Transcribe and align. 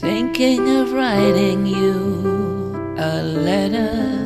Thinking 0.00 0.68
of 0.76 0.92
writing 0.92 1.64
you 1.64 2.94
a 2.98 3.22
letter. 3.22 4.22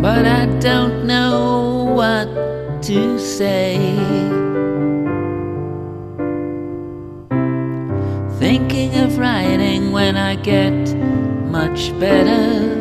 But 0.00 0.24
I 0.24 0.46
don't 0.58 1.06
know 1.06 1.84
what 1.92 2.82
to 2.84 3.18
say. 3.18 3.76
Thinking 8.38 8.94
of 8.94 9.18
writing 9.18 9.92
when 9.92 10.16
I 10.16 10.36
get 10.36 10.96
much 11.50 11.92
better. 12.00 12.72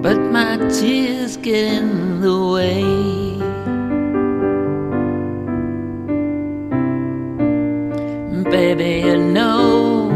But 0.00 0.18
my 0.32 0.56
tears 0.70 1.36
get 1.36 1.74
in 1.74 2.05
Baby, 8.50 9.02
you 9.04 9.16
know 9.16 10.10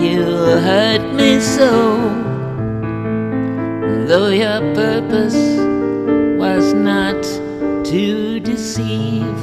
you 0.00 0.22
hurt 0.22 1.12
me 1.14 1.40
so. 1.40 1.96
Though 4.06 4.28
your 4.28 4.60
purpose 4.74 5.34
was 6.38 6.72
not 6.72 7.20
to 7.86 8.38
deceive. 8.38 9.38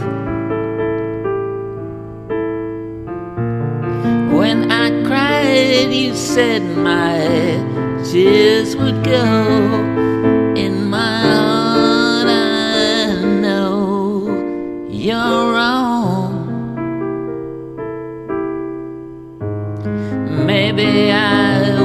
When 4.31 4.71
I 4.71 5.03
cried, 5.05 5.91
you 5.91 6.15
said 6.15 6.61
my 6.77 7.19
tears 8.05 8.77
would 8.77 9.03
go. 9.03 9.62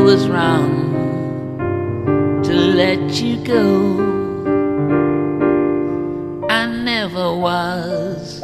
Was 0.08 0.26
wrong 0.30 0.72
to 2.42 2.54
let 2.54 3.20
you 3.20 3.36
go. 3.44 3.66
I 6.48 6.64
never 6.64 7.36
was 7.36 8.40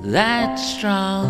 that 0.00 0.54
strong. 0.54 1.28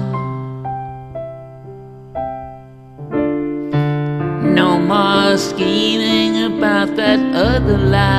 No 4.54 4.78
more 4.78 5.36
scheming 5.36 6.32
about 6.52 6.94
that 6.94 7.18
other 7.34 7.78
life. 7.78 8.14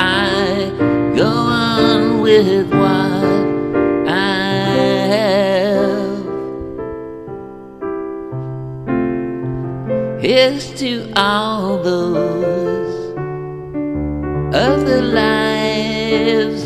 I 0.00 0.72
go 1.14 1.26
on 1.26 2.22
with 2.22 2.70
what 2.72 3.53
Here's 10.44 10.68
to 10.74 11.10
all 11.16 11.78
those 11.78 13.16
other 14.54 15.00
lives, 15.00 16.62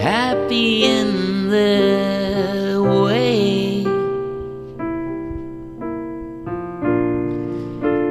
happy 0.00 0.84
in 0.84 1.50
their 1.50 2.80
way. 2.80 3.82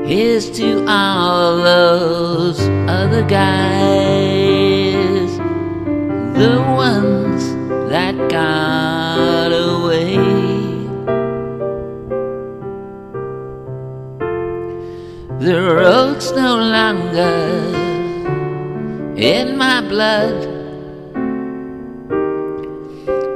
Here's 0.06 0.52
to 0.58 0.86
all 0.86 1.56
those 1.56 2.60
other 2.90 3.24
guys, 3.24 3.78
the 6.38 6.62
ones 6.76 7.03
blood. 19.94 20.40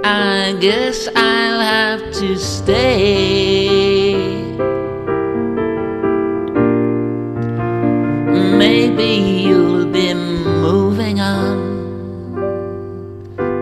I 0.04 0.58
guess 0.60 1.08
I'll 1.16 1.60
have 1.60 2.02
to 2.14 2.36
stay. 2.36 4.16
Maybe 8.64 9.12
you'll 9.46 9.86
be 9.86 10.16
moving 10.16 11.20
on. 11.20 11.58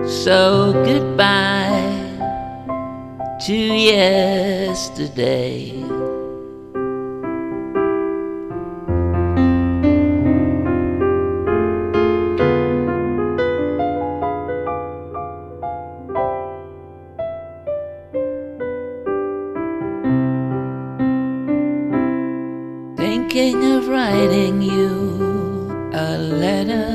So 0.07 0.71
goodbye 0.85 1.91
to 3.45 3.55
yesterday. 3.99 5.55
Thinking 23.35 23.65
of 23.73 23.89
writing 23.89 24.61
you 24.61 25.89
a 25.91 26.17
letter. 26.17 26.87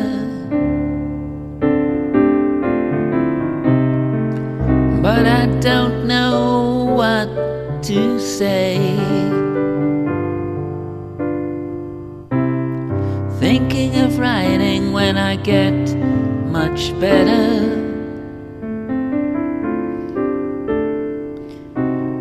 But 5.02 5.26
I 5.26 5.44
don't 5.60 6.06
know 6.06 6.94
what 6.96 7.28
to 7.82 8.18
say. 8.18 8.78
Thinking 13.38 13.96
of 13.96 14.18
writing 14.18 14.92
when 14.92 15.18
I 15.18 15.36
get 15.36 15.94
much 16.58 16.98
better. 16.98 17.66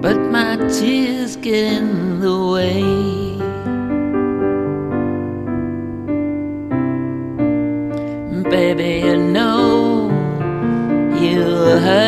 But 0.02 0.18
my 0.30 0.58
tears 0.68 1.38
get 1.38 1.54
in 1.54 2.20
the 2.20 2.38
way. 2.52 3.09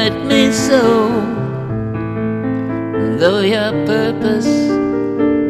Hurt 0.02 0.26
me 0.26 0.52
so. 0.52 0.82
Though 3.20 3.42
your 3.42 3.72
purpose 3.86 4.52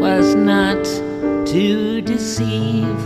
was 0.04 0.36
not 0.36 0.84
to 1.54 2.02
deceive. 2.02 3.02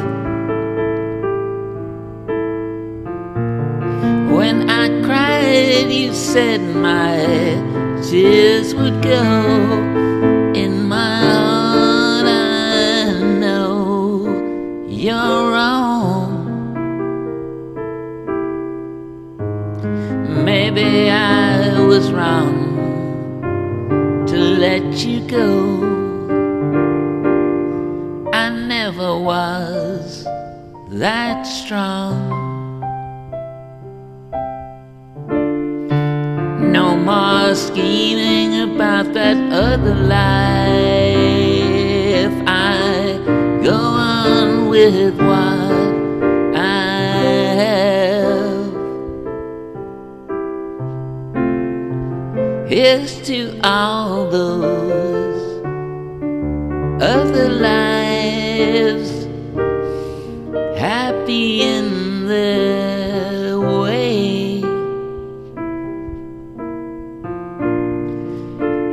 When 4.37 4.69
I 4.69 4.85
cried, 5.05 5.91
you 5.91 6.13
said 6.13 6.61
my 6.61 7.13
tears 8.01 8.73
would 8.73 9.03
go. 9.03 10.14
Maybe 20.43 21.09
I 21.09 21.79
was 21.81 22.11
wrong 22.11 22.55
to 24.27 24.37
let 24.37 25.05
you 25.05 25.19
go. 25.27 25.83
I 28.33 28.49
never 28.49 29.17
was 29.19 30.25
that 30.89 31.43
strong. 31.43 32.31
No 36.71 36.95
more 36.97 37.55
scheming 37.55 38.61
about 38.69 39.13
that 39.13 39.37
other 39.51 39.95
life. 39.95 40.25
I 42.47 43.19
go 43.63 43.75
on 43.75 44.67
with 44.69 45.17
what 45.19 45.74
Here's 52.85 53.19
to 53.21 53.59
all 53.63 54.29
those 54.29 55.65
other 57.01 57.49
lives, 57.49 59.09
happy 60.77 61.63
in 61.63 62.27
their 62.27 63.59
way. 63.59 64.61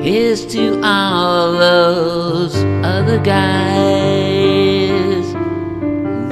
Here's 0.03 0.47
to 0.47 0.81
all 0.83 1.53
those 1.53 2.57
other 2.83 3.19
guys, 3.19 3.75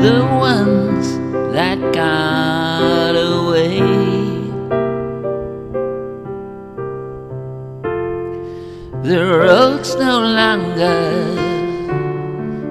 the 0.00 0.24
ones 0.40 1.18
that 1.52 1.78
got 1.92 2.49
The 9.10 9.26
road's 9.26 9.96
no 9.96 10.20
longer 10.20 11.00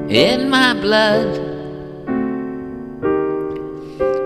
in 0.08 0.50
my 0.50 0.74
blood. 0.74 1.38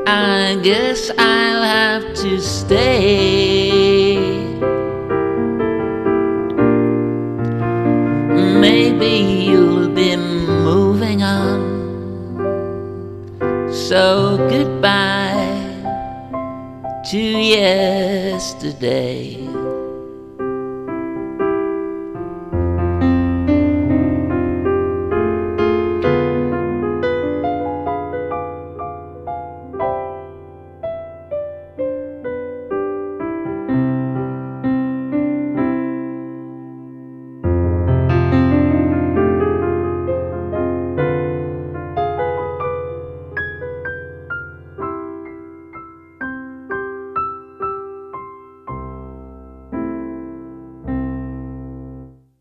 I 0.06 0.60
guess 0.62 1.10
I'll 1.18 1.64
have 1.64 2.14
to 2.18 2.40
stay. 2.40 4.20
Maybe 8.62 9.14
you'll 9.50 9.90
be 9.90 10.16
moving 10.16 11.24
on. 11.24 11.64
So 13.74 14.38
goodbye 14.52 15.50
to 17.10 17.18
yesterday. 17.58 18.34